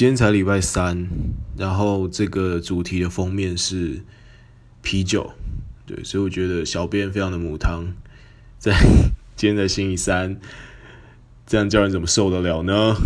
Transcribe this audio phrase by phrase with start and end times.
[0.00, 1.10] 今天才礼拜三
[1.58, 4.02] 然后这个主题的封面是
[4.80, 5.34] 啤酒。
[5.84, 7.84] 对所以我觉得小编非常的母汤
[8.58, 8.72] 在
[9.36, 10.40] 今天在星期三
[11.46, 12.96] 这样叫人怎么受得了呢？